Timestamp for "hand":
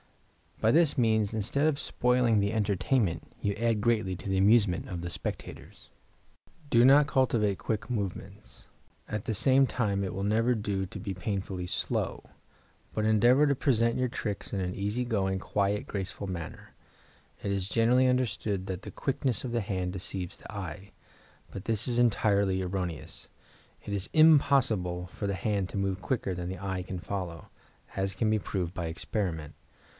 19.61-19.93, 25.35-25.69